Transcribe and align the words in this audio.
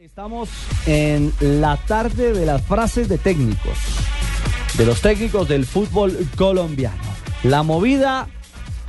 Estamos 0.00 0.48
en 0.86 1.30
la 1.40 1.76
tarde 1.76 2.32
de 2.32 2.46
las 2.46 2.62
frases 2.62 3.06
de 3.06 3.18
técnicos, 3.18 3.76
de 4.78 4.86
los 4.86 5.02
técnicos 5.02 5.46
del 5.46 5.66
fútbol 5.66 6.16
colombiano. 6.38 7.02
La 7.42 7.62
movida 7.62 8.26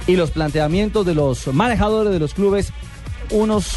y 0.08 0.16
los 0.16 0.32
planteamientos 0.32 1.06
de 1.06 1.14
los 1.14 1.48
manejadores 1.48 2.14
de 2.14 2.20
los 2.20 2.34
clubes, 2.34 2.72
unos 3.30 3.74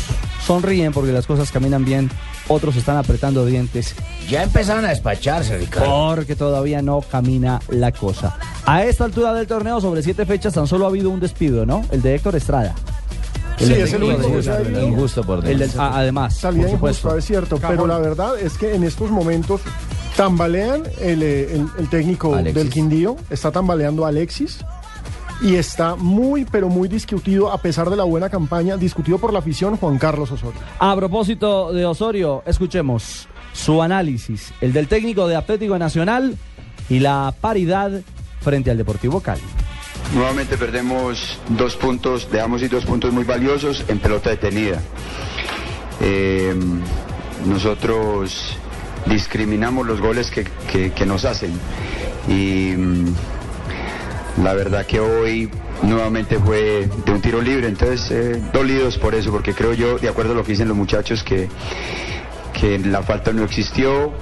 sonríen 0.47 0.93
porque 0.93 1.11
las 1.11 1.27
cosas 1.27 1.51
caminan 1.51 1.85
bien, 1.85 2.09
otros 2.47 2.77
están 2.77 2.99
apretando 2.99 3.45
dientes 3.45 3.97
Ya 4.29 4.45
empezaron 4.45 4.85
a 4.85 4.91
despacharse, 4.91 5.59
Ricardo. 5.59 6.15
porque 6.15 6.37
todavía 6.37 6.83
no 6.83 7.01
camina 7.01 7.61
la 7.69 7.91
cosa. 7.91 8.39
A 8.65 8.85
esta 8.85 9.07
altura 9.07 9.35
del 9.35 9.49
torneo, 9.49 9.81
sobre 9.81 10.05
siete 10.05 10.25
fechas, 10.25 10.55
tan 10.55 10.69
solo 10.69 10.85
ha 10.85 10.89
habido 10.89 11.11
un 11.11 11.19
despido, 11.19 11.67
¿no? 11.67 11.85
El 11.91 12.01
de 12.01 12.15
Héctor 12.15 12.37
Estrada. 12.37 12.77
Sí, 13.59 13.73
es 13.73 13.93
el 13.93 14.03
único 14.03 14.23
de- 14.29 14.33
que 14.37 14.43
se 14.43 14.51
ha 14.51 14.61
ido. 14.63 14.83
Injusto 14.89 15.23
por 15.25 15.39
El 15.47 15.59
dentro. 15.59 15.81
del- 15.83 15.93
a- 15.93 15.99
además, 15.99 16.37
Salida 16.37 16.65
por 16.65 16.91
injusta, 16.91 17.17
es 17.19 17.25
cierto, 17.25 17.59
pero 17.59 17.87
la 17.87 17.99
verdad 17.99 18.39
es 18.39 18.57
que 18.59 18.75
en 18.75 18.85
estos 18.85 19.11
momentos 19.11 19.61
tambalean 20.17 20.83
el, 21.01 21.23
eh, 21.23 21.55
el- 21.55 21.69
el 21.79 21.89
técnico 21.89 22.35
Alexis. 22.35 22.55
del 22.55 22.71
Quindío, 22.71 23.17
está 23.31 23.51
tambaleando 23.51 24.05
a 24.05 24.09
Alexis 24.09 24.59
y 25.43 25.57
está 25.57 25.97
muy, 25.97 26.45
pero 26.45 26.69
muy 26.69 26.89
discutido, 26.89 27.51
a 27.53 27.59
pesar 27.59 27.91
de 27.91 27.97
la 27.97 28.05
buena 28.05 28.29
campaña, 28.29 28.77
discutido 28.77 29.19
por 29.19 29.33
la 29.33 29.41
afición 29.41 29.77
Juan 29.77 29.99
Carlos 29.99 30.31
Osorio. 30.31 30.61
A 30.79 30.95
propósito 30.97 31.73
de 31.73 31.85
Osorio, 31.85 32.43
escuchemos 32.47 33.29
su 33.53 33.83
análisis, 33.83 34.53
el 34.61 34.73
del 34.73 34.89
técnico 34.89 35.27
de 35.29 35.37
Atlético 35.37 35.79
Nacional 35.79 36.37
y 36.89 36.99
la 37.01 37.33
paridad 37.41 37.91
frente 38.41 38.71
al 38.71 38.77
Deportivo 38.77 39.21
Cali. 39.21 39.41
Nuevamente 40.13 40.57
perdemos 40.57 41.39
dos 41.49 41.75
puntos, 41.77 42.31
dejamos 42.31 42.63
ir 42.63 42.71
dos 42.71 42.85
puntos 42.85 43.13
muy 43.13 43.25
valiosos 43.25 43.85
en 43.89 43.99
pelota 43.99 44.31
detenida. 44.31 44.81
Eh, 46.01 46.55
nosotros 47.47 48.57
discriminamos 49.07 49.87
los 49.87 50.01
goles 50.01 50.31
que, 50.31 50.45
que- 50.71 50.93
que 50.93 51.07
nos 51.07 51.25
hacen 51.25 51.53
y 52.29 52.73
mm, 52.77 53.15
la 54.45 54.55
verdad 54.55 54.87
que 54.87 55.01
hoy 55.01 55.51
nuevamente 55.83 56.39
fue 56.39 56.89
de 57.05 57.13
un 57.13 57.21
tiro 57.21 57.41
libre, 57.43 57.67
entonces 57.69 58.11
eh, 58.11 58.43
dolidos 58.53 58.99
por 58.99 59.15
eso, 59.15 59.31
porque 59.33 59.53
creo 59.53 59.75
yo, 59.75 59.99
de 59.99 60.09
acuerdo 60.09 60.33
a 60.33 60.37
lo 60.37 60.45
que 60.45 60.53
dicen 60.53 60.69
los 60.69 60.77
muchachos, 60.77 61.23
que, 61.25 61.49
que 62.59 62.79
la 62.79 63.03
falta 63.03 63.33
no 63.33 63.43
existió, 63.45 64.13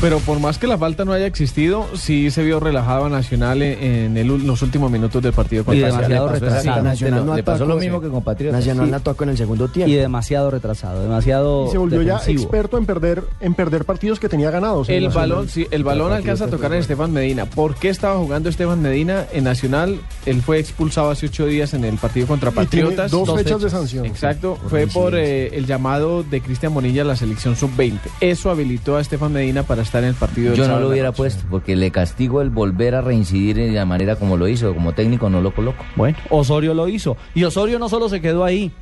Pero 0.00 0.18
por 0.20 0.38
más 0.40 0.58
que 0.58 0.66
la 0.66 0.76
falta 0.76 1.04
no 1.04 1.12
haya 1.12 1.26
existido, 1.26 1.86
sí 1.94 2.30
se 2.30 2.44
vio 2.44 2.60
relajado 2.60 3.06
a 3.06 3.08
Nacional 3.08 3.62
en, 3.62 4.16
el 4.16 4.26
los 4.46 4.60
últimos 4.62 4.90
minutos 4.90 5.22
del 5.22 5.32
partido 5.32 5.62
Y 5.62 5.64
contra 5.64 5.86
demasiado 5.86 6.28
retrasado. 6.28 6.82
Nacional 6.82 7.26
no 7.26 7.34
Le 7.34 7.42
pasó 7.42 7.64
atacó, 7.64 7.74
lo 7.74 7.80
mismo 7.80 7.98
sí. 7.98 8.04
que 8.04 8.10
con 8.12 8.22
Patriotas. 8.22 8.58
Nacional 8.60 8.84
Sí. 8.86 8.90
no 8.90 8.96
atacó 8.98 9.24
en 9.24 9.30
el 9.30 9.36
segundo 9.38 9.64
Y 9.64 9.68
tiempo. 9.68 9.94
demasiado 9.96 10.50
retrasado, 10.50 11.02
demasiado 11.02 11.66
Y 11.66 11.70
se 11.72 11.78
volvió 11.78 12.02
ya 12.02 12.20
experto 12.26 12.76
en 12.76 12.84
perder, 12.86 13.24
en 13.40 13.54
perder 13.54 13.84
partidos 13.86 14.20
que 14.20 14.28
tenía 14.28 14.50
ganados. 14.50 14.88
El 14.90 15.04
Nacional. 15.04 15.30
balón, 15.30 15.48
sí, 15.48 15.66
el 15.70 15.82
balón 15.82 16.12
alcanza 16.12 16.44
a 16.44 16.48
tocar 16.48 16.72
en 16.74 16.80
Estefan 16.80 17.12
Medina. 17.12 17.46
¿Por 17.46 17.74
qué 17.74 17.88
estaba 17.88 18.18
jugando 18.18 18.48
Estefan 18.50 18.82
Medina 18.82 19.24
en 19.32 19.44
Nacional? 19.44 19.98
Él 20.26 20.42
fue 20.42 20.58
expulsado 20.58 21.10
hace 21.10 21.26
ocho 21.26 21.46
días 21.46 21.72
en 21.74 21.84
el 21.84 21.96
partido 21.96 22.26
contra 22.26 22.50
Y 22.50 22.52
tiene 22.52 22.66
Patriotas. 22.66 23.10
dos, 23.10 23.26
dos 23.26 23.38
fechas, 23.38 23.62
de 23.62 23.70
sanción. 23.70 24.04
Exacto, 24.04 24.58
fue 24.68 24.86
por 24.86 25.14
eh, 25.16 25.56
el 25.56 25.64
llamado 25.66 26.22
de 26.22 26.40
Cristian 26.42 26.74
Bonilla 26.74 27.00
a 27.02 27.06
la 27.06 27.16
selección 27.16 27.56
sub-20. 27.56 27.98
Eso 28.20 28.50
habilitó 28.50 28.96
a 28.96 29.00
Estefan 29.00 29.32
Medina 29.32 29.62
para 29.62 29.85
estar 29.86 30.02
en 30.02 30.10
el 30.10 30.14
partido 30.14 30.54
Yo 30.54 30.68
no 30.68 30.74
lo 30.78 30.86
en 30.86 30.92
hubiera 30.92 31.08
noche. 31.08 31.16
puesto 31.16 31.44
porque 31.50 31.76
le 31.76 31.90
castigo 31.90 32.42
el 32.42 32.50
volver 32.50 32.94
a 32.94 33.00
reincidir 33.00 33.56
de 33.56 33.70
la 33.70 33.84
manera 33.86 34.16
como 34.16 34.36
lo 34.36 34.46
hizo. 34.48 34.74
Como 34.74 34.92
técnico 34.92 35.30
no 35.30 35.40
lo 35.40 35.54
coloco. 35.54 35.84
Bueno, 35.96 36.16
Osorio 36.30 36.74
lo 36.74 36.88
hizo. 36.88 37.16
Y 37.34 37.44
Osorio 37.44 37.78
no 37.78 37.88
solo 37.88 38.08
se 38.08 38.20
quedó 38.20 38.44
ahí, 38.44 38.72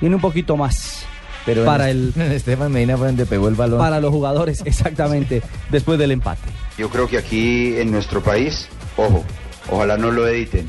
tiene 0.00 0.14
un 0.16 0.20
poquito 0.20 0.56
más 0.56 1.06
Pero 1.46 1.64
para, 1.64 1.90
en, 1.90 2.12
el, 2.16 2.22
en 2.22 2.32
Estefan 2.32 2.72
Medina 2.72 2.96
fue 2.96 3.06
donde 3.06 3.26
pegó 3.26 3.48
el 3.48 3.54
balón. 3.54 3.78
para 3.78 4.00
los 4.00 4.10
jugadores, 4.10 4.62
exactamente, 4.64 5.42
después 5.70 5.98
del 5.98 6.10
empate. 6.10 6.48
Yo 6.76 6.88
creo 6.90 7.06
que 7.06 7.18
aquí 7.18 7.76
en 7.76 7.90
nuestro 7.92 8.20
país, 8.22 8.68
ojo, 8.96 9.24
ojalá 9.70 9.96
no 9.96 10.10
lo 10.10 10.26
editen, 10.26 10.66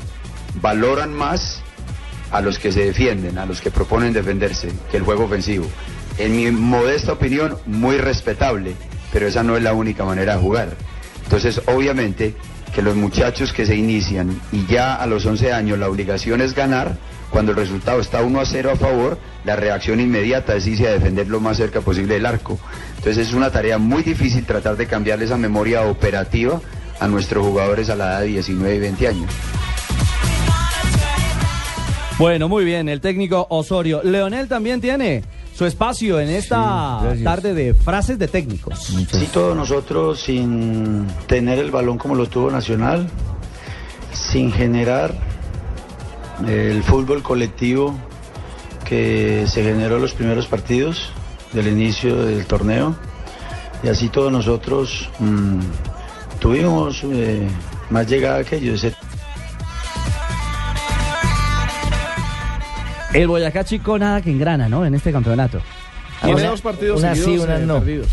valoran 0.62 1.12
más 1.12 1.60
a 2.30 2.40
los 2.40 2.58
que 2.58 2.72
se 2.72 2.84
defienden, 2.84 3.38
a 3.38 3.46
los 3.46 3.60
que 3.60 3.70
proponen 3.70 4.12
defenderse, 4.12 4.68
que 4.90 4.96
el 4.96 5.02
juego 5.02 5.24
ofensivo. 5.24 5.66
En 6.18 6.36
mi 6.36 6.50
modesta 6.50 7.12
opinión, 7.12 7.56
muy 7.66 7.98
respetable, 7.98 8.74
pero 9.12 9.26
esa 9.26 9.42
no 9.42 9.56
es 9.56 9.62
la 9.62 9.72
única 9.72 10.04
manera 10.04 10.36
de 10.36 10.42
jugar. 10.42 10.76
Entonces, 11.24 11.60
obviamente, 11.66 12.34
que 12.74 12.82
los 12.82 12.94
muchachos 12.94 13.52
que 13.52 13.66
se 13.66 13.74
inician 13.74 14.40
y 14.52 14.66
ya 14.66 14.94
a 14.94 15.06
los 15.06 15.24
11 15.24 15.52
años 15.52 15.78
la 15.78 15.88
obligación 15.88 16.40
es 16.40 16.54
ganar, 16.54 16.98
cuando 17.30 17.52
el 17.52 17.58
resultado 17.58 18.00
está 18.00 18.22
1 18.22 18.40
a 18.40 18.44
0 18.44 18.70
a 18.72 18.76
favor, 18.76 19.18
la 19.44 19.56
reacción 19.56 19.98
inmediata 20.00 20.54
es 20.54 20.66
irse 20.66 20.86
a 20.86 20.92
defender 20.92 21.28
lo 21.28 21.40
más 21.40 21.56
cerca 21.56 21.80
posible 21.80 22.14
del 22.14 22.26
arco. 22.26 22.58
Entonces 22.98 23.28
es 23.28 23.34
una 23.34 23.50
tarea 23.50 23.78
muy 23.78 24.02
difícil 24.02 24.44
tratar 24.44 24.76
de 24.76 24.86
cambiarle 24.86 25.24
esa 25.24 25.36
memoria 25.36 25.82
operativa 25.82 26.60
a 27.00 27.08
nuestros 27.08 27.46
jugadores 27.46 27.90
a 27.90 27.96
la 27.96 28.10
edad 28.10 28.20
de 28.20 28.26
19 28.26 28.76
y 28.76 28.78
20 28.78 29.08
años. 29.08 29.32
Bueno, 32.18 32.48
muy 32.48 32.64
bien, 32.64 32.88
el 32.88 33.00
técnico 33.00 33.46
Osorio. 33.50 34.00
Leonel 34.02 34.48
también 34.48 34.80
tiene 34.80 35.22
su 35.54 35.66
espacio 35.66 36.18
en 36.18 36.30
esta 36.30 37.12
Sí, 37.14 37.22
tarde 37.22 37.52
de 37.52 37.74
frases 37.74 38.18
de 38.18 38.28
técnicos. 38.28 38.90
Muchas- 38.90 39.20
Sí, 39.20 39.28
todos 39.32 39.54
nosotros 39.56 40.20
sin 40.20 41.06
tener 41.26 41.58
el 41.58 41.70
balón 41.70 41.98
como 41.98 42.14
lo 42.14 42.26
tuvo 42.26 42.50
Nacional, 42.50 43.06
sin 44.12 44.50
generar 44.50 45.12
el 46.46 46.82
fútbol 46.82 47.22
colectivo 47.22 47.94
que 48.86 49.44
se 49.46 49.62
generó 49.62 49.96
en 49.96 50.02
los 50.02 50.12
primeros 50.14 50.46
partidos 50.46 51.10
del 51.52 51.68
inicio 51.68 52.24
del 52.24 52.46
torneo. 52.46 52.96
Y 53.82 53.88
así 53.88 54.08
todos 54.08 54.32
nosotros 54.32 55.10
mm, 55.18 55.60
tuvimos 56.40 57.02
eh, 57.04 57.46
más 57.90 58.06
llegada 58.08 58.42
que 58.42 58.56
ellos. 58.56 58.86
El 63.16 63.28
Boyacá 63.28 63.64
Chico 63.64 63.98
nada 63.98 64.20
que 64.22 64.30
engrana, 64.30 64.68
¿no? 64.68 64.84
En 64.84 64.94
este 64.94 65.12
campeonato. 65.12 65.60
Tiene 66.22 66.36
Una- 66.40 66.50
dos 66.50 66.60
partidos 66.60 67.00
unas 67.00 67.16
sí, 67.18 67.24
seguidos 67.24 67.46
unas 67.46 67.60
eh, 67.60 67.66
no. 67.66 67.74
perdidos. 67.78 68.08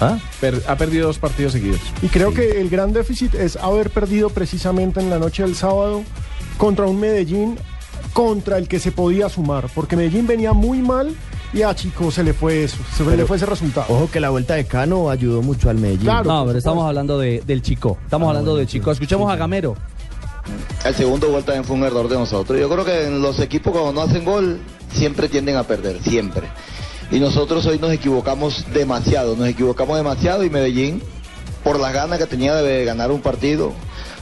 ¿Ah? 0.00 0.18
Per- 0.40 0.62
ha 0.68 0.76
perdido 0.76 1.06
dos 1.08 1.18
partidos 1.18 1.52
seguidos. 1.52 1.80
Y 2.02 2.08
creo 2.08 2.32
que 2.32 2.60
el 2.60 2.68
gran 2.70 2.92
déficit 2.92 3.34
es 3.34 3.56
haber 3.56 3.90
perdido 3.90 4.30
precisamente 4.30 5.00
en 5.00 5.10
la 5.10 5.18
noche 5.18 5.42
del 5.42 5.54
sábado 5.56 6.02
contra 6.56 6.86
un 6.86 7.00
Medellín 7.00 7.58
contra 8.12 8.58
el 8.58 8.68
que 8.68 8.78
se 8.80 8.92
podía 8.92 9.28
sumar, 9.28 9.68
porque 9.74 9.96
Medellín 9.96 10.26
venía 10.26 10.52
muy 10.52 10.78
mal 10.82 11.14
y 11.52 11.62
a 11.62 11.74
Chico 11.74 12.10
se 12.10 12.22
le 12.24 12.32
fue 12.32 12.64
eso, 12.64 12.76
se 12.96 13.04
le 13.16 13.24
fue 13.26 13.36
ese 13.36 13.46
resultado. 13.46 13.86
Ojo 13.92 14.10
que 14.10 14.20
la 14.20 14.30
vuelta 14.30 14.54
de 14.54 14.64
Cano 14.66 15.10
ayudó 15.10 15.42
mucho 15.42 15.68
al 15.70 15.76
Medellín. 15.78 16.04
Claro. 16.04 16.24
No, 16.24 16.46
pero 16.46 16.58
estamos 16.58 16.86
hablando 16.86 17.18
de, 17.18 17.42
del 17.46 17.62
Chico. 17.62 17.98
Estamos 18.04 18.28
hablando 18.28 18.56
del 18.56 18.66
Chico. 18.66 18.90
Escuchemos 18.92 19.30
a 19.32 19.36
Gamero. 19.36 19.76
El 20.84 20.94
segundo 20.94 21.30
gol 21.30 21.44
también 21.44 21.64
fue 21.64 21.76
un 21.76 21.84
error 21.84 22.08
de 22.08 22.16
nosotros. 22.16 22.58
Yo 22.58 22.68
creo 22.68 22.84
que 22.84 23.06
en 23.06 23.20
los 23.20 23.40
equipos 23.40 23.72
cuando 23.72 23.92
no 23.92 24.02
hacen 24.02 24.24
gol 24.24 24.60
siempre 24.92 25.28
tienden 25.28 25.56
a 25.56 25.64
perder, 25.64 26.02
siempre. 26.02 26.48
Y 27.10 27.20
nosotros 27.20 27.64
hoy 27.66 27.78
nos 27.78 27.92
equivocamos 27.92 28.66
demasiado, 28.72 29.34
nos 29.34 29.48
equivocamos 29.48 29.96
demasiado 29.96 30.44
y 30.44 30.50
Medellín, 30.50 31.02
por 31.64 31.80
las 31.80 31.92
ganas 31.92 32.18
que 32.18 32.26
tenía 32.26 32.54
de 32.56 32.84
ganar 32.84 33.10
un 33.10 33.20
partido, 33.20 33.72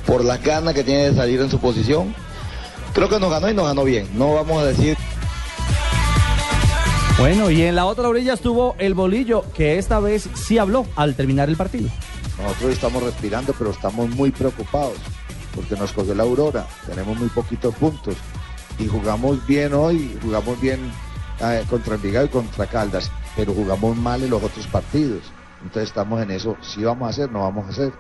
por 0.07 0.25
las 0.25 0.43
ganas 0.43 0.73
que 0.75 0.85
tiene 0.85 1.11
de 1.11 1.15
salir 1.15 1.41
en 1.41 1.51
su 1.51 1.59
posición, 1.59 2.15
creo 2.95 3.09
que 3.09 3.19
nos 3.19 3.31
ganó 3.31 3.51
y 3.51 3.55
nos 3.55 3.67
ganó 3.67 3.85
bien. 3.85 4.09
No 4.15 4.35
vamos 4.35 4.63
a 4.63 4.67
decir 4.67 4.97
Bueno, 7.19 7.51
y 7.51 7.63
en 7.63 7.75
la 7.75 7.87
otra 7.87 8.09
orilla 8.09 8.35
estuvo 8.35 8.77
el 8.79 8.95
Bolillo, 8.95 9.45
que 9.53 9.79
esta 9.79 9.99
vez 9.99 10.29
sí 10.35 10.59
habló 10.59 10.87
al 10.95 11.17
terminar 11.17 11.49
el 11.49 11.57
partido. 11.57 11.89
Nosotros 12.41 12.73
estamos 12.73 13.03
respirando, 13.03 13.53
pero 13.59 13.71
estamos 13.71 14.09
muy 14.11 14.31
preocupados 14.31 14.95
porque 15.57 15.75
nos 15.75 15.93
cogió 15.93 16.15
la 16.15 16.23
aurora, 16.23 16.67
tenemos 16.87 17.19
muy 17.19 17.29
poquitos 17.29 17.75
puntos 17.75 18.15
y 18.79 18.87
jugamos 18.87 19.45
bien 19.47 19.73
hoy, 19.73 20.17
jugamos 20.23 20.61
bien 20.61 20.93
eh, 21.41 21.65
contra 21.69 21.97
Envigado 21.97 22.27
y 22.27 22.29
contra 22.29 22.67
Caldas, 22.67 23.11
pero 23.35 23.55
jugamos 23.55 23.97
mal 23.97 24.23
en 24.23 24.31
los 24.31 24.43
otros 24.43 24.67
partidos. 24.67 25.23
Entonces 25.63 25.89
estamos 25.89 26.23
en 26.23 26.31
eso, 26.31 26.57
si 26.61 26.85
vamos 26.85 27.07
a 27.07 27.11
hacer, 27.11 27.33
no 27.33 27.41
vamos 27.41 27.67
a 27.67 27.71
hacer. 27.71 27.93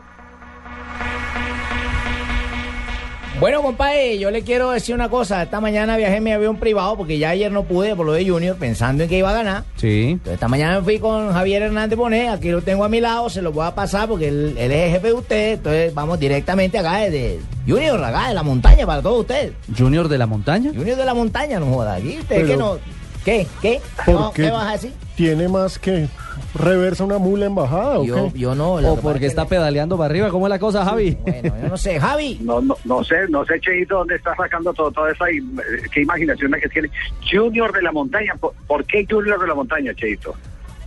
Bueno, 3.39 3.61
compadre, 3.61 4.19
yo 4.19 4.31
le 4.31 4.41
quiero 4.43 4.71
decir 4.71 4.95
una 4.95 5.11
cosa. 5.11 5.43
Esta 5.43 5.61
mañana 5.61 5.99
viajé 5.99 6.17
en 6.17 6.25
mi 6.25 6.33
avión 6.33 6.57
privado 6.57 6.97
porque 6.97 7.19
ya 7.19 7.31
ayer 7.31 7.53
no 7.53 7.65
pude 7.65 7.95
por 7.95 8.07
lo 8.07 8.13
de 8.13 8.27
Junior 8.27 8.57
pensando 8.57 9.03
en 9.03 9.11
que 9.11 9.19
iba 9.19 9.29
a 9.29 9.35
ganar. 9.35 9.65
Sí. 9.77 10.13
Entonces, 10.13 10.35
esta 10.35 10.49
mañana 10.49 10.79
me 10.79 10.85
fui 10.85 10.99
con 10.99 11.33
Javier 11.35 11.61
Hernández 11.63 11.99
Bonet, 11.99 12.31
aquí 12.31 12.49
lo 12.51 12.63
tengo 12.63 12.83
a 12.85 12.89
mi 12.89 12.99
lado, 12.99 13.29
se 13.29 13.43
lo 13.43 13.53
voy 13.53 13.67
a 13.67 13.75
pasar 13.75 14.09
porque 14.09 14.29
él, 14.29 14.55
él 14.57 14.73
es 14.73 14.85
el 14.87 14.91
jefe 14.93 15.07
de 15.09 15.13
usted, 15.13 15.53
entonces 15.53 15.93
vamos 15.95 16.19
directamente 16.19 16.79
acá 16.79 16.97
desde 16.97 17.39
Junior, 17.69 18.03
acá 18.03 18.29
de 18.29 18.35
la 18.35 18.43
montaña 18.43 18.87
para 18.87 19.03
todos 19.03 19.21
ustedes. 19.21 19.53
Junior 19.77 20.09
de 20.09 20.17
la 20.17 20.27
Montaña. 20.27 20.71
Junior 20.75 20.97
de 20.97 21.05
la 21.05 21.13
montaña, 21.15 21.61
no 21.61 21.67
joda, 21.67 21.95
aquí 21.97 22.17
usted 22.19 22.37
Pero- 22.37 22.47
que 22.49 22.57
no... 22.57 22.79
¿Qué? 23.23 23.47
¿Qué? 23.61 23.81
¿Por 24.07 24.15
No, 24.15 24.33
qué? 24.33 24.45
¿Qué 24.45 24.51
vas 24.51 24.67
a 24.67 24.73
decir? 24.73 24.93
Tiene 25.17 25.49
más 25.49 25.79
que 25.79 26.09
reversa 26.59 27.05
una 27.05 27.19
mula 27.19 27.47
en 27.47 27.55
bajada 27.55 27.99
o 28.01 28.05
Yo, 28.05 28.31
qué? 28.33 28.39
yo 28.41 28.55
no. 28.55 28.81
lo 28.81 28.93
O 28.95 29.01
porque 29.01 29.27
es 29.27 29.33
está 29.33 29.47
pedaleando 29.47 29.97
para 29.97 30.11
arriba. 30.11 30.31
¿Cómo 30.31 30.47
es 30.47 30.51
la 30.51 30.59
cosa, 30.59 30.85
Javi? 30.85 31.17
Bueno, 31.23 31.55
yo 31.63 31.69
no 31.69 31.77
sé. 31.77 31.99
Javi. 32.01 32.39
No, 32.43 32.61
no, 32.61 32.77
no 32.85 33.05
sé, 33.05 33.17
no 33.29 33.45
sé, 33.45 33.61
Cheito, 33.61 33.97
dónde 33.99 34.17
está 34.17 34.35
sacando 34.37 34.73
todo, 34.75 34.91
toda 34.91 35.13
esa, 35.13 35.25
im- 35.27 35.61
qué 35.93 36.03
imaginación 36.03 36.51
la 36.51 36.59
que 36.61 36.69
tiene. 36.69 36.91
Junior 37.31 37.73
de 37.73 37.83
la 37.83 37.93
montaña, 37.93 38.35
¿por, 38.41 38.53
por 38.67 38.85
qué 38.85 39.07
Junior 39.09 39.41
de 39.41 39.47
la 39.47 39.55
montaña, 39.55 39.93
Cheito? 39.95 40.35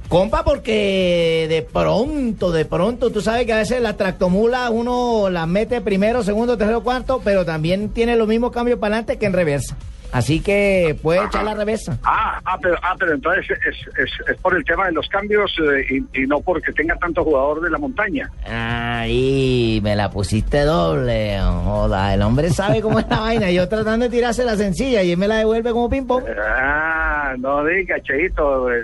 Compa, 0.07 0.43
porque 0.43 1.45
de 1.49 1.61
pronto, 1.61 2.51
de 2.51 2.65
pronto, 2.65 3.11
tú 3.11 3.21
sabes 3.21 3.45
que 3.45 3.53
a 3.53 3.57
veces 3.57 3.79
la 3.79 3.95
tractomula 3.95 4.71
uno 4.71 5.29
la 5.29 5.45
mete 5.45 5.81
primero, 5.81 6.23
segundo, 6.23 6.57
tercero, 6.57 6.81
cuarto, 6.81 7.21
pero 7.23 7.45
también 7.45 7.89
tiene 7.89 8.15
los 8.15 8.27
mismos 8.27 8.51
cambios 8.51 8.79
para 8.79 8.95
adelante 8.95 9.19
que 9.19 9.27
en 9.27 9.33
reversa. 9.33 9.77
Así 10.11 10.39
que 10.39 10.97
puede 11.01 11.23
echar 11.23 11.43
la 11.43 11.53
reversa. 11.53 11.97
Ah, 12.03 12.39
ah, 12.45 12.57
pero, 12.61 12.75
ah, 12.81 12.95
pero 12.97 13.13
entonces 13.13 13.45
es, 13.51 13.75
es, 13.97 14.09
es 14.29 14.37
por 14.41 14.55
el 14.55 14.63
tema 14.65 14.87
de 14.87 14.93
los 14.93 15.07
cambios 15.09 15.51
eh, 15.59 15.85
y, 16.13 16.23
y 16.23 16.27
no 16.27 16.39
porque 16.41 16.71
tenga 16.73 16.95
tanto 16.95 17.23
jugador 17.23 17.61
de 17.61 17.69
la 17.69 17.77
montaña. 17.77 18.29
Ahí, 18.47 19.79
me 19.83 19.95
la 19.95 20.09
pusiste 20.09 20.63
doble. 20.63 21.39
Joda, 21.41 22.13
el 22.13 22.21
hombre 22.21 22.49
sabe 22.49 22.81
cómo 22.81 22.99
es 22.99 23.07
la 23.07 23.19
vaina. 23.21 23.51
Yo 23.51 23.67
tratando 23.69 24.05
de 24.05 24.11
tirarse 24.11 24.43
la 24.43 24.55
sencilla 24.55 25.03
y 25.03 25.11
él 25.11 25.17
me 25.17 25.27
la 25.27 25.37
devuelve 25.37 25.71
como 25.71 25.89
ping-pong. 25.89 26.23
Ah, 26.57 27.35
no 27.37 27.63
diga, 27.65 27.99
Cheito. 28.01 28.71
eh, 28.73 28.79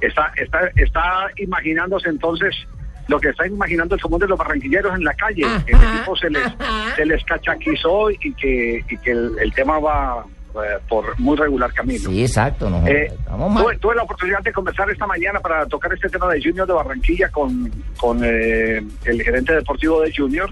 Está, 0.00 0.32
está, 0.36 0.58
está 0.74 1.02
imaginándose 1.36 2.08
entonces 2.08 2.54
lo 3.08 3.20
que 3.20 3.28
está 3.28 3.46
imaginando 3.46 3.94
el 3.94 4.00
común 4.00 4.18
de 4.18 4.26
los 4.28 4.38
barranquilleros 4.38 4.94
en 4.96 5.04
la 5.04 5.14
calle. 5.14 5.44
Que 5.64 5.72
el 5.72 5.78
equipo 5.78 6.16
se 6.16 6.28
les, 6.30 6.42
se 6.96 7.06
les 7.06 7.24
cachaquizó 7.24 8.10
y 8.10 8.34
que, 8.34 8.84
y 8.88 8.96
que 8.98 9.10
el, 9.12 9.30
el 9.40 9.52
tema 9.54 9.78
va 9.78 10.24
por 10.88 11.18
muy 11.18 11.36
regular 11.36 11.72
camino. 11.72 12.10
Sí, 12.10 12.22
exacto. 12.22 12.68
No, 12.68 12.86
Eh, 12.86 13.12
tuve 13.80 13.94
la 13.94 14.02
oportunidad 14.02 14.40
de 14.42 14.52
conversar 14.52 14.90
esta 14.90 15.06
mañana 15.06 15.40
para 15.40 15.66
tocar 15.66 15.92
este 15.92 16.08
tema 16.08 16.32
de 16.32 16.42
Junior 16.42 16.66
de 16.66 16.72
Barranquilla 16.72 17.30
con, 17.30 17.70
con 17.96 18.20
eh, 18.22 18.82
el 19.04 19.22
gerente 19.22 19.54
deportivo 19.54 20.00
de 20.00 20.12
Junior. 20.14 20.50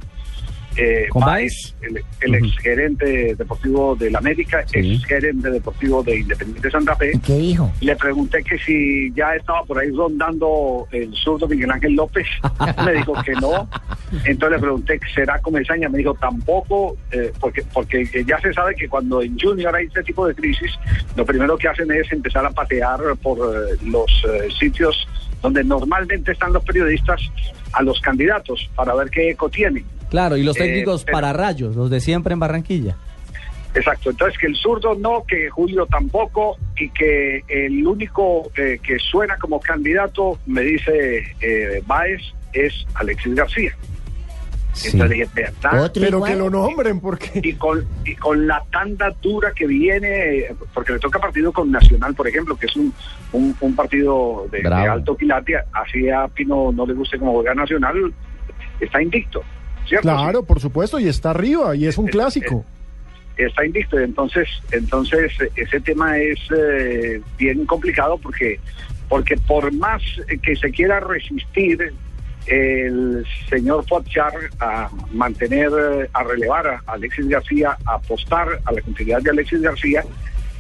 Eh, 0.77 1.07
¿Con 1.11 1.23
Baez, 1.23 1.75
el, 1.83 2.01
el 2.21 2.35
ex 2.37 2.59
gerente 2.59 3.35
deportivo 3.35 3.97
del 3.97 4.15
América, 4.17 4.65
Sí. 4.67 4.95
ex 4.95 5.05
gerente 5.05 5.51
deportivo 5.51 6.03
de 6.03 6.21
Independiente 6.21 6.71
Santa 6.71 6.95
Fe. 6.97 7.13
¿Y 7.15 7.19
¿Qué 7.19 7.35
dijo? 7.39 7.73
Le 7.81 7.97
pregunté 7.97 8.43
que 8.45 8.57
si 8.59 9.13
ya 9.15 9.35
estaba 9.35 9.65
por 9.65 9.79
ahí 9.79 9.91
rondando 9.91 10.87
el 10.93 11.13
zurdo 11.15 11.49
Miguel 11.49 11.71
Ángel 11.71 11.95
López. 11.95 12.27
Me 12.85 12.93
dijo 12.95 13.15
que 13.25 13.33
no. 13.33 13.69
Entonces 14.25 14.51
le 14.57 14.59
pregunté, 14.61 15.01
¿será 15.15 15.39
Comesaña? 15.41 15.89
Me 15.89 15.99
dijo, 15.99 16.15
tampoco, 16.15 16.97
eh, 17.13 17.33
porque, 17.41 17.63
porque 17.73 18.09
ya 18.27 18.41
se 18.41 18.53
sabe 18.53 18.75
que 18.75 18.89
cuando 18.89 19.23
en 19.23 19.39
Junior 19.39 19.75
hay 19.75 19.87
este 19.87 20.03
tipo 20.05 20.27
de 20.27 20.35
crisis, 20.35 20.71
lo 21.17 21.25
primero 21.27 21.57
que 21.59 21.69
hacen 21.69 21.91
es 21.91 22.11
empezar 22.13 22.45
a 22.47 22.51
patear 22.51 23.01
por 23.23 23.39
eh, 23.39 23.77
los 23.85 24.11
eh, 24.29 24.49
sitios 24.59 25.07
donde 25.43 25.65
normalmente 25.65 26.33
están 26.33 26.53
los 26.53 26.63
periodistas 26.65 27.21
a 27.73 27.83
los 27.83 28.01
candidatos 28.01 28.69
para 28.75 28.95
ver 28.95 29.11
qué 29.11 29.31
eco 29.31 29.49
tienen. 29.49 29.85
Claro, 30.11 30.37
y 30.37 30.43
los 30.43 30.57
Eh, 30.57 30.61
técnicos 30.61 31.05
pero- 31.05 31.17
para 31.17 31.33
rayos, 31.33 31.75
los 31.77 31.89
de 31.91 32.01
siempre 32.01 32.33
en 32.35 32.41
Barranquilla. 32.41 32.97
Exacto, 33.73 34.11
entonces 34.11 34.37
que 34.37 34.47
el 34.49 34.57
zurdo 34.57 34.97
no, 34.97 35.23
que 35.29 35.49
Julio 35.49 35.87
tampoco 35.87 36.57
y 36.77 36.89
que 36.91 37.45
el 37.47 37.87
único 37.87 38.51
eh, 38.57 38.81
que 38.83 38.99
suena 38.99 39.37
como 39.39 39.61
candidato, 39.61 40.39
me 40.47 40.63
dice 40.63 41.23
eh, 41.41 41.81
Baez, 41.87 42.21
es 42.53 42.85
Alexis 42.95 43.35
García. 43.37 43.77
Sí. 44.73 44.89
Entonces 44.93 45.19
dije, 45.19 45.31
¿verdad? 45.35 45.85
Otro 45.85 46.03
Pero 46.03 46.17
igual. 46.19 46.33
que 46.33 46.39
lo 46.39 46.51
nombren, 46.51 47.01
porque 47.01 47.41
Y 47.45 47.53
con, 47.55 47.85
y 48.05 48.15
con 48.17 48.47
la 48.49 48.61
tanda 48.73 49.15
dura 49.23 49.53
que 49.55 49.67
viene, 49.69 50.47
porque 50.75 50.93
le 50.95 50.99
toca 50.99 51.19
partido 51.21 51.53
con 51.53 51.71
Nacional, 51.71 52.15
por 52.15 52.27
ejemplo, 52.27 52.57
que 52.57 52.67
es 52.67 52.75
un, 52.77 52.93
un, 53.33 53.55
un 53.61 53.77
partido 53.77 54.47
de, 54.51 54.67
alto 54.67 55.17
quilate, 55.17 55.57
así 55.73 56.09
a 56.09 56.27
Pino 56.29 56.73
no 56.73 56.87
le 56.87 56.95
guste 56.95 57.19
como 57.19 57.35
juega 57.35 57.55
Nacional, 57.55 58.13
está 58.81 59.01
invicto. 59.01 59.43
¿Cierto? 59.91 60.09
claro, 60.09 60.45
por 60.45 60.61
supuesto, 60.61 60.99
y 60.99 61.09
está 61.09 61.31
arriba, 61.31 61.77
y 61.77 61.87
es 61.87 61.99
un 61.99 62.07
clásico. 62.07 62.65
está 63.37 63.67
invicto. 63.67 63.99
Entonces, 63.99 64.49
entonces 64.71 65.33
ese 65.57 65.81
tema 65.81 66.17
es 66.17 66.39
eh, 66.57 67.21
bien 67.37 67.67
complicado 67.67 68.17
porque, 68.19 68.59
porque 69.09 69.37
por 69.37 69.73
más 69.75 70.03
que 70.43 70.57
se 70.57 70.71
quiera 70.71 71.01
resistir 71.01 71.93
el 72.47 73.27
señor 73.49 73.85
Pochar 73.87 74.33
a 74.61 74.89
mantener, 75.13 75.71
a 76.13 76.23
relevar 76.23 76.67
a 76.67 76.83
Alexis 76.87 77.29
García, 77.29 77.77
a 77.85 77.95
apostar 77.95 78.61
a 78.65 78.73
la 78.73 78.81
continuidad 78.81 79.21
de 79.23 79.31
Alexis 79.31 79.61
García, 79.61 80.05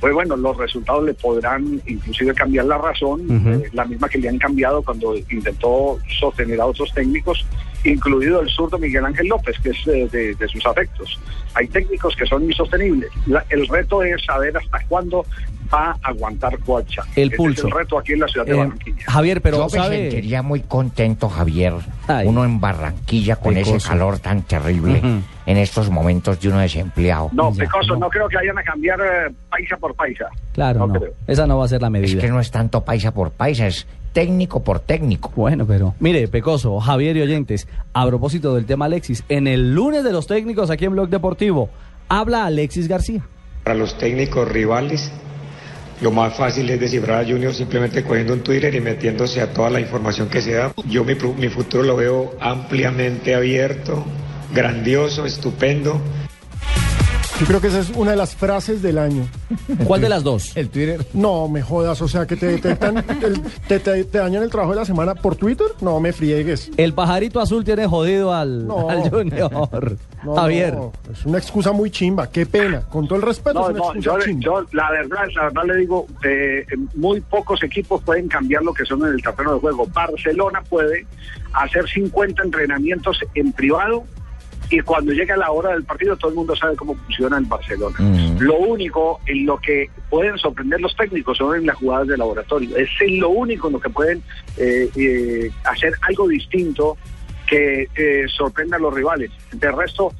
pues 0.00 0.12
bueno, 0.14 0.36
los 0.36 0.56
resultados 0.56 1.04
le 1.04 1.14
podrán 1.14 1.80
inclusive 1.86 2.34
cambiar 2.34 2.64
la 2.64 2.78
razón, 2.78 3.20
eh, 3.62 3.68
la 3.72 3.84
misma 3.84 4.08
que 4.08 4.18
le 4.18 4.28
han 4.28 4.38
cambiado 4.38 4.82
cuando 4.82 5.14
intentó 5.16 5.98
sostener 6.18 6.60
a 6.60 6.66
otros 6.66 6.92
técnicos, 6.94 7.44
incluido 7.84 8.40
el 8.40 8.48
zurdo 8.48 8.78
Miguel 8.78 9.04
Ángel 9.04 9.28
López, 9.28 9.56
que 9.62 9.70
es 9.70 9.86
eh, 9.88 10.08
de, 10.10 10.34
de 10.34 10.48
sus 10.48 10.64
afectos. 10.66 11.18
Hay 11.54 11.66
técnicos 11.68 12.16
que 12.16 12.26
son 12.26 12.44
insostenibles. 12.44 13.10
La- 13.26 13.44
el 13.50 13.66
reto 13.68 14.02
es 14.02 14.22
saber 14.24 14.56
hasta 14.56 14.80
cuándo 14.88 15.24
va 15.72 15.90
a 16.02 16.08
aguantar 16.10 16.58
Coacha. 16.60 17.02
El 17.16 17.30
pulso. 17.32 17.66
Es 17.68 17.72
el 17.72 17.78
reto 17.78 17.98
aquí 17.98 18.12
en 18.14 18.20
la 18.20 18.28
ciudad 18.28 18.46
de 18.46 18.52
Eh, 18.52 18.56
Barranquilla. 18.56 19.04
Javier, 19.06 19.40
pero 19.42 19.56
Yo 19.58 19.64
me 19.64 19.70
¿sabe? 19.70 19.96
sentiría 20.10 20.42
muy 20.42 20.60
contento, 20.60 21.28
Javier. 21.28 21.74
Ay. 22.08 22.26
Uno 22.26 22.44
en 22.44 22.60
Barranquilla 22.60 23.36
con 23.36 23.54
Pecoso. 23.54 23.76
ese 23.76 23.88
calor 23.88 24.18
tan 24.18 24.42
terrible 24.42 25.00
en 25.46 25.56
estos 25.56 25.90
momentos 25.90 26.40
de 26.40 26.48
uno 26.48 26.58
desempleado. 26.58 27.30
No, 27.32 27.52
Ya, 27.52 27.64
Pecoso, 27.64 27.94
no. 27.94 28.00
no 28.00 28.08
creo 28.10 28.28
que 28.28 28.36
vayan 28.36 28.58
a 28.58 28.62
cambiar 28.62 28.98
eh, 29.00 29.32
paisa 29.48 29.76
por 29.76 29.94
paisa. 29.94 30.26
Claro, 30.52 30.80
no, 30.80 30.86
no, 30.88 31.00
creo. 31.00 31.12
esa 31.26 31.46
no 31.46 31.58
va 31.58 31.64
a 31.64 31.68
ser 31.68 31.80
la 31.80 31.88
Es 31.88 31.92
medida. 31.92 32.20
que 32.20 32.28
no 32.28 32.40
es 32.40 32.50
tanto 32.50 32.82
paisa 32.84 33.12
por 33.12 33.30
paisa, 33.30 33.66
es 33.66 33.86
técnico 34.12 34.62
por 34.64 34.80
técnico. 34.80 35.30
Bueno, 35.36 35.64
pero 35.66 35.94
mire, 36.00 36.26
Pecoso, 36.26 36.80
Javier 36.80 37.16
y 37.16 37.22
oyentes, 37.22 37.68
a 37.92 38.06
propósito 38.06 38.54
del 38.56 38.66
tema 38.66 38.86
Alexis, 38.86 39.22
en 39.28 39.46
el 39.46 39.72
lunes 39.74 40.02
de 40.02 40.12
los 40.12 40.26
técnicos 40.26 40.68
aquí 40.70 40.84
en 40.86 40.92
Blog 40.92 41.08
Deportivo, 41.08 41.70
habla 42.08 42.44
Alexis 42.46 42.88
García. 42.88 43.22
Para 43.62 43.76
los 43.76 43.96
técnicos 43.98 44.48
rivales, 44.48 45.12
lo 46.00 46.10
más 46.10 46.34
fácil 46.36 46.68
es 46.70 46.80
descifrar 46.80 47.24
a 47.24 47.28
Junior 47.28 47.52
simplemente 47.54 48.02
cogiendo 48.02 48.32
un 48.32 48.40
Twitter 48.40 48.74
y 48.74 48.80
metiéndose 48.80 49.40
a 49.40 49.52
toda 49.52 49.70
la 49.70 49.80
información 49.80 50.28
que 50.28 50.40
se 50.40 50.52
da. 50.54 50.72
Yo 50.86 51.04
mi, 51.04 51.14
mi 51.36 51.48
futuro 51.48 51.82
lo 51.82 51.96
veo 51.96 52.34
ampliamente 52.40 53.34
abierto, 53.34 54.04
grandioso, 54.54 55.26
estupendo. 55.26 56.00
Yo 57.38 57.46
creo 57.46 57.60
que 57.62 57.68
esa 57.68 57.78
es 57.80 57.88
una 57.96 58.10
de 58.10 58.18
las 58.18 58.34
frases 58.34 58.82
del 58.82 58.98
año. 58.98 59.26
¿Cuál 59.86 60.02
de 60.02 60.10
las 60.10 60.22
dos? 60.22 60.54
El 60.56 60.68
Twitter. 60.68 61.06
No, 61.14 61.48
me 61.48 61.62
jodas, 61.62 62.00
o 62.02 62.08
sea, 62.08 62.26
que 62.26 62.36
te 62.36 62.44
detectan, 62.46 62.98
el- 63.22 63.40
te, 63.66 63.78
te- 63.80 64.04
te 64.04 64.18
dañan 64.18 64.42
el 64.42 64.50
trabajo 64.50 64.72
de 64.74 64.80
la 64.80 64.84
semana 64.84 65.14
por 65.14 65.36
Twitter. 65.36 65.68
No, 65.80 66.00
me 66.00 66.12
friegues. 66.12 66.70
El 66.76 66.92
pajarito 66.92 67.40
azul 67.40 67.64
tiene 67.64 67.86
jodido 67.86 68.34
al, 68.34 68.66
No. 68.66 68.90
al 68.90 69.08
Junior. 69.08 69.96
No, 70.22 70.34
Javier. 70.34 70.74
no, 70.74 70.92
es 71.10 71.24
una 71.24 71.38
excusa 71.38 71.72
muy 71.72 71.90
chimba, 71.90 72.30
qué 72.30 72.44
pena. 72.46 72.82
Con 72.82 73.06
todo 73.08 73.16
el 73.16 73.22
respeto, 73.22 73.60
No, 73.60 73.64
es 73.66 73.70
una 73.70 73.78
no, 73.78 73.84
excusa 73.94 74.10
yo, 74.18 74.24
chimba. 74.24 74.40
yo 74.42 74.66
la 74.72 74.90
verdad, 74.90 75.24
la 75.34 75.42
verdad 75.44 75.62
le 75.66 75.76
digo, 75.76 76.06
eh, 76.24 76.66
muy 76.94 77.20
pocos 77.20 77.62
equipos 77.62 78.02
pueden 78.02 78.28
cambiar 78.28 78.62
lo 78.62 78.74
que 78.74 78.84
son 78.84 79.00
en 79.06 79.14
el 79.14 79.22
terreno 79.22 79.54
de 79.54 79.60
juego. 79.60 79.86
Barcelona 79.86 80.62
puede 80.68 81.06
hacer 81.52 81.88
50 81.88 82.42
entrenamientos 82.42 83.18
en 83.34 83.52
privado 83.52 84.04
y 84.72 84.78
cuando 84.80 85.12
llega 85.12 85.36
la 85.36 85.50
hora 85.50 85.70
del 85.70 85.82
partido 85.82 86.16
todo 86.16 86.30
el 86.30 86.36
mundo 86.36 86.54
sabe 86.54 86.76
cómo 86.76 86.94
funciona 86.94 87.38
el 87.38 87.44
Barcelona. 87.46 87.96
Ujú. 87.98 88.40
Lo 88.40 88.56
único 88.58 89.18
en 89.26 89.44
lo 89.46 89.58
que 89.58 89.90
pueden 90.08 90.38
sorprender 90.38 90.80
los 90.80 90.94
técnicos 90.94 91.38
son 91.38 91.56
en 91.56 91.66
las 91.66 91.76
jugadas 91.76 92.06
de 92.06 92.16
laboratorio. 92.16 92.76
Es 92.76 92.88
lo 93.08 93.30
único 93.30 93.66
en 93.66 93.72
lo 93.72 93.80
que 93.80 93.90
pueden 93.90 94.22
eh, 94.58 94.88
eh, 94.96 95.50
hacer 95.64 95.94
algo 96.02 96.28
distinto 96.28 96.96
que 97.50 97.88
eh, 97.96 98.26
sorprenda 98.28 98.76
a 98.76 98.80
los 98.80 98.94
rivales. 98.94 99.30
De 99.52 99.70
resto, 99.72 100.14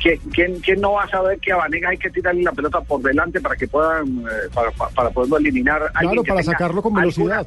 ¿quién, 0.00 0.80
no 0.80 0.92
va 0.92 1.02
a 1.04 1.08
saber 1.10 1.40
que 1.40 1.50
a 1.52 1.56
Vanega 1.56 1.88
hay 1.90 1.98
que 1.98 2.08
tirarle 2.08 2.42
la 2.44 2.52
pelota 2.52 2.80
por 2.80 3.02
delante 3.02 3.40
para 3.40 3.56
que 3.56 3.66
puedan, 3.66 4.06
eh, 4.20 4.48
para, 4.54 4.70
para, 4.70 4.90
para 4.92 5.10
poderlo 5.10 5.38
eliminar? 5.38 5.82
alguien 5.94 6.22
Claro, 6.22 6.36
para 6.36 6.42
sacarlo 6.44 6.80
con 6.80 6.94
velocidad. 6.94 7.46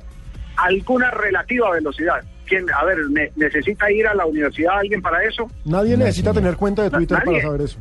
Alguna, 0.58 1.08
alguna 1.08 1.12
relativa 1.12 1.72
velocidad. 1.72 2.22
¿Quién, 2.46 2.66
a 2.70 2.84
ver, 2.84 2.98
ne- 3.10 3.32
¿necesita 3.38 3.90
ir 3.90 4.06
a 4.06 4.14
la 4.14 4.26
universidad 4.26 4.78
alguien 4.80 5.02
para 5.02 5.24
eso? 5.24 5.50
Nadie 5.64 5.94
No, 5.96 6.04
necesita 6.04 6.32
señor. 6.32 6.44
tener 6.44 6.58
cuenta 6.58 6.84
de 6.84 6.90
Twitter 6.92 7.18
nadie. 7.20 7.32
para 7.40 7.42
saber 7.44 7.62
eso. 7.62 7.78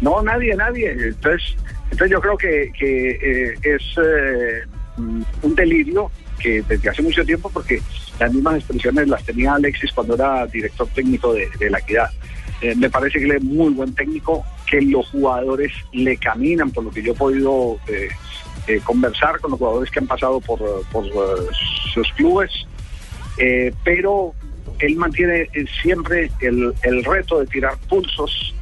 No, 0.00 0.20
nadie, 0.22 0.54
nadie. 0.56 0.90
Entonces, 0.90 1.56
entonces 1.84 2.10
yo 2.10 2.20
creo 2.20 2.36
que, 2.36 2.72
que 2.76 3.10
eh, 3.10 3.54
es 3.62 3.82
eh, 4.04 4.62
un 4.96 5.54
delirio 5.54 6.10
que 6.42 6.62
desde 6.62 6.90
hace 6.90 7.02
mucho 7.02 7.24
tiempo, 7.24 7.50
porque 7.50 7.80
las 8.18 8.32
mismas 8.32 8.56
expresiones 8.56 9.08
las 9.08 9.24
tenía 9.24 9.54
Alexis 9.54 9.92
cuando 9.92 10.14
era 10.14 10.46
director 10.46 10.86
técnico 10.88 11.32
de, 11.32 11.48
de 11.58 11.70
la 11.70 11.78
equidad. 11.78 12.10
Eh, 12.62 12.76
me 12.76 12.88
parece 12.88 13.18
que 13.18 13.24
él 13.24 13.32
es 13.32 13.42
muy 13.42 13.72
buen 13.72 13.94
técnico, 13.94 14.44
que 14.66 14.80
los 14.80 15.08
jugadores 15.08 15.72
le 15.92 16.16
caminan, 16.16 16.70
por 16.70 16.84
lo 16.84 16.90
que 16.90 17.02
yo 17.02 17.12
he 17.12 17.16
podido 17.16 17.76
eh, 17.88 18.08
eh, 18.68 18.80
conversar 18.84 19.40
con 19.40 19.50
los 19.50 19.58
jugadores 19.58 19.90
que 19.90 19.98
han 19.98 20.06
pasado 20.06 20.40
por, 20.40 20.60
sus 21.92 22.12
clubes, 22.12 22.50
pero 23.84 24.32
él 24.78 24.96
mantiene 24.96 25.48
siempre 25.82 26.30
el, 26.40 26.72
el 26.82 27.04
reto 27.04 27.40
de 27.40 27.46
tirar 27.46 27.76
pulsos 27.88 28.54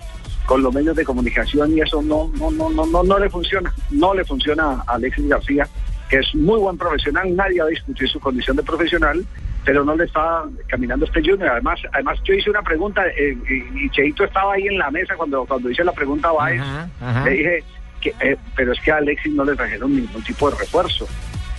con 0.46 0.62
los 0.62 0.74
medios 0.74 0.96
de 0.96 1.04
comunicación 1.04 1.76
y 1.76 1.80
eso 1.80 2.02
no 2.02 2.28
no 2.36 2.50
no 2.50 2.68
no 2.70 2.84
no, 2.86 3.04
no 3.04 3.18
le 3.18 3.30
funciona. 3.30 3.72
No 3.90 4.14
le 4.14 4.24
funciona 4.24 4.82
a 4.86 4.94
Alexis 4.94 5.28
García 5.28 5.68
que 6.10 6.18
es 6.18 6.34
muy 6.34 6.58
buen 6.58 6.76
profesional, 6.76 7.34
nadie 7.36 7.60
va 7.60 7.66
a 7.66 7.70
discutir 7.70 8.08
su 8.08 8.18
condición 8.18 8.56
de 8.56 8.64
profesional, 8.64 9.24
pero 9.64 9.84
no 9.84 9.94
le 9.94 10.04
está 10.04 10.42
caminando 10.66 11.04
este 11.06 11.20
Junior. 11.20 11.50
Además, 11.50 11.78
además 11.92 12.18
yo 12.24 12.34
hice 12.34 12.50
una 12.50 12.62
pregunta 12.62 13.06
eh, 13.16 13.38
y, 13.48 13.88
Cheito 13.90 14.24
estaba 14.24 14.54
ahí 14.54 14.66
en 14.66 14.76
la 14.76 14.90
mesa 14.90 15.14
cuando, 15.16 15.44
cuando 15.46 15.70
hice 15.70 15.84
la 15.84 15.92
pregunta 15.92 16.28
a 16.28 16.32
Baez. 16.32 16.60
ajá. 16.60 17.24
Le 17.24 17.30
dije, 17.30 17.64
que, 18.00 18.14
eh, 18.20 18.36
pero 18.56 18.72
es 18.72 18.80
que 18.80 18.90
a 18.90 18.96
Alexis 18.96 19.32
no 19.32 19.44
le 19.44 19.54
trajeron 19.54 19.94
ningún 19.94 20.22
tipo 20.24 20.50
de 20.50 20.58
refuerzo. 20.58 21.06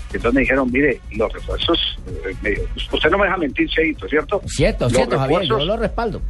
Entonces 0.08 0.34
me 0.34 0.42
dijeron, 0.42 0.70
mire, 0.70 1.00
los 1.12 1.32
refuerzos, 1.32 1.98
eh, 2.08 2.36
me 2.42 2.50
dijo, 2.50 2.64
usted 2.92 3.10
no 3.10 3.18
me 3.18 3.26
deja 3.26 3.38
mentir, 3.38 3.70
Cheito, 3.70 4.10
¿cierto? 4.10 4.42
Cierto, 4.48 4.86
Los 4.86 4.94
cierto, 4.94 5.18
Javier, 5.18 5.44
yo 5.44 5.60
lo 5.60 5.78
respaldo. 5.78 6.22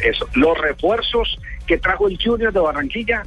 Eso, 0.00 0.26
los 0.34 0.58
refuerzos 0.58 1.38
que 1.66 1.78
trajo 1.78 2.08
el 2.08 2.18
Junior 2.20 2.52
de 2.52 2.58
Barranquilla 2.58 3.22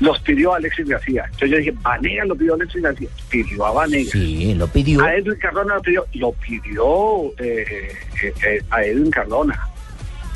los 0.00 0.20
pidió 0.20 0.54
Alexis 0.54 0.86
García. 0.86 1.24
Entonces 1.24 1.50
yo 1.50 1.56
dije, 1.58 1.74
Vanega 1.82 2.24
lo 2.24 2.36
pidió 2.36 2.54
Alexis 2.54 2.82
García. 2.82 3.08
Pidió 3.28 3.66
a 3.66 3.72
Vanega. 3.72 4.10
Sí, 4.10 4.54
lo 4.54 4.66
pidió. 4.68 5.02
A 5.02 5.14
Edwin 5.14 5.38
Cardona 5.38 5.74
lo 5.74 5.82
pidió. 5.82 6.06
Lo 6.14 6.32
pidió 6.32 7.32
eh, 7.38 7.92
eh, 8.22 8.34
eh, 8.46 8.62
a 8.70 8.84
Edwin 8.84 9.10
Cardona. 9.10 9.68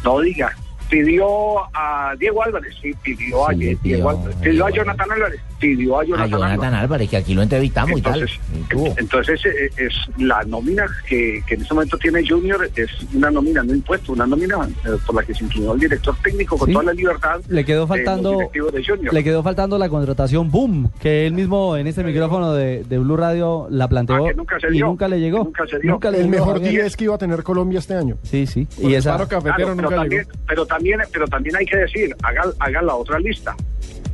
No 0.04 0.21
diga. 0.21 0.54
Pidió 0.90 1.26
a 1.75 2.14
Diego 2.19 2.42
Álvarez. 2.42 2.75
Sí, 2.83 2.92
pidió 3.02 3.49
a 3.49 3.52
Diego 3.52 4.11
Álvarez. 4.11 4.37
Pidió 4.42 4.66
a 4.66 4.71
Jonathan 4.71 5.11
Álvarez. 5.12 5.40
Pidió 5.62 5.97
a 5.99 6.02
A 6.02 6.04
Jonathan, 6.04 6.42
Álvarez. 6.42 6.75
Álvarez, 6.75 7.09
que 7.11 7.16
aquí 7.19 7.35
lo 7.35 7.42
entrevistamos 7.42 7.97
Entonces, 7.97 8.31
y 8.33 8.52
tal. 8.52 8.61
Y 8.61 8.64
tuvo. 8.69 8.95
entonces 8.99 9.40
eh, 9.47 9.71
es 9.76 9.95
la 10.19 10.42
nómina 10.42 10.85
que, 11.09 11.40
que 11.47 11.54
en 11.54 11.62
este 11.62 11.73
momento 11.75 11.97
tiene 11.99 12.26
Junior, 12.28 12.69
es 12.75 12.90
una 13.14 13.31
nómina 13.31 13.62
no 13.62 13.73
impuesta, 13.73 14.11
una 14.12 14.26
nómina 14.26 14.57
eh, 14.85 14.88
por 15.07 15.14
la 15.14 15.23
que 15.23 15.33
se 15.35 15.45
inclinó 15.45 15.75
el 15.75 15.81
director 15.81 16.16
técnico 16.23 16.59
con 16.59 16.66
Sí. 16.66 16.73
toda 16.73 16.85
la 16.87 16.92
libertad. 16.92 17.40
Le 17.49 17.64
quedó 17.64 17.87
faltando 17.87 18.38
de 18.38 19.09
le 19.12 19.23
quedó 19.25 19.42
faltando 19.42 19.78
la 19.78 19.88
contratación 19.88 20.50
Boom, 20.50 20.90
que 21.00 21.26
él 21.26 21.33
mismo 21.35 21.76
en 21.76 21.87
este 21.87 22.02
micrófono 22.02 22.52
de, 22.54 22.83
de 22.85 22.99
Blue 22.99 23.16
Radio 23.16 23.69
la 23.71 23.88
planteó 23.88 24.26
Ah, 24.26 24.33
nunca 24.37 24.59
se 24.59 24.75
y 24.76 24.81
nunca 24.81 25.07
le 25.07 25.21
llegó. 25.21 25.38
Que 25.38 25.45
nunca 25.45 25.66
se 25.69 25.78
dio. 25.78 25.99
le 26.02 26.09
El 26.09 26.14
llegó, 26.25 26.31
mejor 26.31 26.54
Javier. 26.54 26.83
10 26.83 26.97
que 26.97 27.04
iba 27.04 27.14
a 27.14 27.19
tener 27.19 27.42
Colombia 27.45 27.78
este 27.78 27.95
año. 27.95 28.16
Sí, 28.25 28.47
sí. 28.47 28.66
Por 28.81 28.90
Y 28.90 28.95
esa 28.97 29.16
Claro, 29.16 29.28
pero, 29.57 29.75
nunca 29.75 29.97
también, 29.97 30.23
llegó. 30.25 30.38
pero 30.49 30.66
también 30.66 31.00
pero 31.12 31.26
también 31.28 31.57
hay 31.57 31.66
que 31.66 31.76
decir, 31.76 32.14
haga, 32.23 32.42
haga 32.59 32.83
la 32.83 32.95
otra 32.95 33.19
lista. 33.21 33.54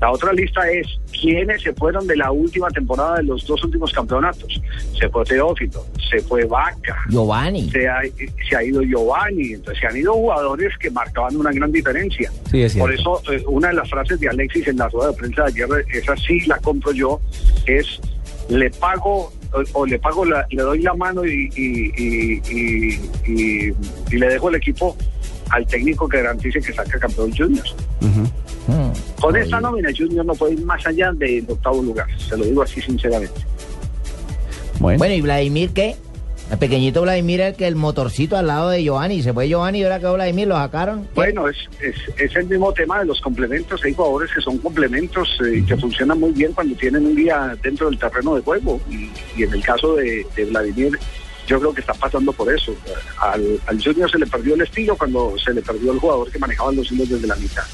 La 0.00 0.12
otra 0.12 0.32
lista 0.32 0.60
es 0.70 0.86
quiénes 1.20 1.60
se 1.62 1.72
fueron 1.72 2.06
de 2.06 2.16
la 2.16 2.30
última 2.30 2.68
temporada 2.70 3.16
de 3.16 3.24
los 3.24 3.44
dos 3.46 3.62
últimos 3.64 3.92
campeonatos. 3.92 4.60
Se 4.98 5.08
fue 5.08 5.24
Teófilo, 5.24 5.84
se 6.10 6.20
fue 6.20 6.44
Vaca, 6.44 6.96
Giovanni. 7.10 7.68
se 7.70 7.88
ha, 7.88 8.00
se 8.48 8.56
ha 8.56 8.62
ido 8.62 8.82
Giovanni, 8.82 9.54
entonces 9.54 9.80
se 9.80 9.86
han 9.88 9.96
ido 9.96 10.12
jugadores 10.14 10.72
que 10.78 10.90
marcaban 10.90 11.34
una 11.36 11.50
gran 11.50 11.72
diferencia. 11.72 12.30
Sí, 12.50 12.62
es 12.62 12.76
Por 12.76 12.92
eso, 12.92 13.20
eh, 13.32 13.42
una 13.48 13.68
de 13.68 13.74
las 13.74 13.90
frases 13.90 14.20
de 14.20 14.28
Alexis 14.28 14.68
en 14.68 14.76
la 14.76 14.88
rueda 14.88 15.10
de 15.10 15.16
prensa 15.16 15.42
de 15.46 15.48
ayer, 15.64 15.84
esa 15.92 16.16
sí 16.16 16.40
la 16.46 16.58
compro 16.58 16.92
yo, 16.92 17.20
es 17.66 18.00
le 18.48 18.70
pago 18.70 19.32
o, 19.52 19.62
o 19.72 19.84
le 19.86 19.98
pago, 19.98 20.24
la- 20.24 20.46
le 20.50 20.62
doy 20.62 20.80
la 20.82 20.94
mano 20.94 21.24
y, 21.26 21.50
y, 21.56 21.92
y, 21.96 22.42
y- 22.50 23.00
y- 23.26 23.74
y 24.10 24.16
le 24.16 24.28
dejo 24.28 24.48
el 24.48 24.54
equipo 24.54 24.96
al 25.50 25.66
técnico 25.66 26.08
que 26.08 26.18
garantice 26.18 26.60
que 26.60 26.72
saca 26.72 26.98
campeón 26.98 27.32
Junior. 27.36 27.64
Ujú. 28.02 28.20
Mm. 28.20 28.28
Con 29.20 29.36
esta 29.36 29.60
nómina 29.60 29.90
Junior 29.96 30.24
no 30.24 30.34
puede 30.34 30.54
ir 30.54 30.64
más 30.64 30.86
allá 30.86 31.12
del 31.12 31.44
octavo 31.48 31.82
lugar, 31.82 32.06
se 32.18 32.36
lo 32.36 32.44
digo 32.44 32.62
así 32.62 32.80
sinceramente. 32.80 33.40
Bueno, 34.78 34.98
Bueno, 34.98 35.14
¿y 35.14 35.20
Vladimir 35.20 35.70
qué? 35.70 35.96
El 36.50 36.56
pequeñito 36.56 37.02
Vladimir, 37.02 37.42
el 37.42 37.54
que 37.56 37.66
el 37.66 37.76
motorcito 37.76 38.34
al 38.34 38.46
lado 38.46 38.70
de 38.70 38.82
Giovanni. 38.82 39.22
Se 39.22 39.34
fue 39.34 39.48
Giovanni 39.48 39.80
y 39.80 39.82
ahora 39.82 39.98
quedó 39.98 40.14
Vladimir, 40.14 40.48
lo 40.48 40.54
sacaron. 40.54 41.02
¿Qué? 41.02 41.08
Bueno, 41.14 41.46
es, 41.46 41.58
es, 41.80 41.96
es 42.16 42.34
el 42.36 42.46
mismo 42.46 42.72
tema 42.72 43.00
de 43.00 43.04
los 43.04 43.20
complementos. 43.20 43.84
Hay 43.84 43.92
jugadores 43.92 44.30
que 44.32 44.40
son 44.40 44.56
complementos 44.56 45.28
eh, 45.44 45.58
y 45.58 45.62
que 45.62 45.76
funcionan 45.76 46.18
muy 46.18 46.30
bien 46.32 46.52
cuando 46.54 46.74
tienen 46.76 47.04
un 47.04 47.14
día 47.14 47.54
dentro 47.62 47.90
del 47.90 47.98
terreno 47.98 48.34
de 48.34 48.40
juego. 48.40 48.80
Y, 48.90 49.10
y 49.36 49.42
en 49.42 49.52
el 49.52 49.62
caso 49.62 49.96
de, 49.96 50.24
de 50.34 50.44
Vladimir, 50.46 50.98
yo 51.46 51.58
creo 51.60 51.74
que 51.74 51.82
está 51.82 51.92
pasando 51.92 52.32
por 52.32 52.50
eso. 52.50 52.74
Al, 53.20 53.60
al 53.66 53.82
Junior 53.84 54.10
se 54.10 54.18
le 54.18 54.26
perdió 54.26 54.54
el 54.54 54.62
estilo 54.62 54.96
cuando 54.96 55.34
se 55.44 55.52
le 55.52 55.60
perdió 55.60 55.92
el 55.92 55.98
jugador 55.98 56.30
que 56.30 56.38
manejaba 56.38 56.72
los 56.72 56.90
hilos 56.90 57.10
desde 57.10 57.26
la 57.26 57.36
mitad. 57.36 57.64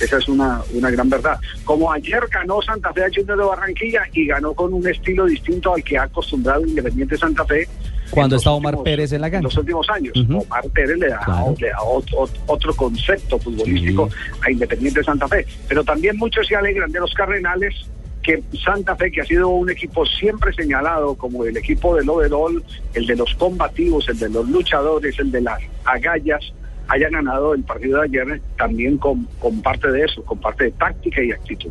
Esa 0.00 0.18
es 0.18 0.28
una, 0.28 0.62
una 0.74 0.90
gran 0.90 1.08
verdad. 1.10 1.38
Como 1.64 1.90
ayer 1.92 2.20
ganó 2.30 2.60
Santa 2.62 2.92
Fe 2.92 3.04
a 3.04 3.08
Junior 3.14 3.36
de 3.38 3.44
Barranquilla 3.44 4.02
y 4.12 4.26
ganó 4.26 4.54
con 4.54 4.72
un 4.72 4.86
estilo 4.86 5.26
distinto 5.26 5.74
al 5.74 5.82
que 5.82 5.98
ha 5.98 6.04
acostumbrado 6.04 6.64
Independiente 6.66 7.16
Santa 7.16 7.44
Fe. 7.44 7.66
Cuando 8.10 8.36
está 8.36 8.50
Omar 8.52 8.74
últimos- 8.74 8.84
Pérez 8.84 9.12
en 9.12 9.20
la 9.20 9.30
cancha. 9.30 9.38
En 9.38 9.44
los 9.44 9.56
últimos 9.58 9.90
años. 9.90 10.12
Omar 10.16 10.64
Pérez 10.72 10.98
le 10.98 11.08
da, 11.08 11.18
Claro. 11.24 11.54
le 11.58 11.68
da 11.68 11.76
ot- 11.78 12.10
ot- 12.12 12.38
otro 12.46 12.74
concepto 12.74 13.38
futbolístico 13.38 14.08
a 14.46 14.50
Independiente 14.50 15.02
Santa 15.04 15.28
Fe. 15.28 15.44
Pero 15.68 15.84
también 15.84 16.16
muchos 16.16 16.46
se 16.46 16.56
alegran 16.56 16.90
de 16.90 17.00
los 17.00 17.12
Cardenales 17.12 17.74
que 18.22 18.42
Santa 18.64 18.94
Fe, 18.96 19.10
que 19.10 19.20
ha 19.20 19.24
sido 19.24 19.48
un 19.48 19.70
equipo 19.70 20.04
siempre 20.06 20.52
señalado 20.52 21.14
como 21.16 21.44
el 21.44 21.56
equipo 21.56 21.96
del 21.96 22.08
overall, 22.10 22.62
el 22.94 23.06
de 23.06 23.16
los 23.16 23.34
combativos, 23.34 24.08
el 24.08 24.18
de 24.18 24.28
los 24.30 24.48
luchadores, 24.48 25.18
el 25.18 25.30
de 25.30 25.40
las 25.42 25.60
agallas, 25.84 26.52
haya 26.88 27.08
ganado 27.10 27.54
el 27.54 27.62
partido 27.62 27.98
de 27.98 28.04
ayer 28.04 28.40
también 28.56 28.98
con, 28.98 29.24
con 29.38 29.60
parte 29.62 29.90
de 29.90 30.04
eso, 30.04 30.24
con 30.24 30.38
parte 30.38 30.64
de 30.64 30.70
táctica 30.72 31.22
y 31.22 31.32
actitud. 31.32 31.70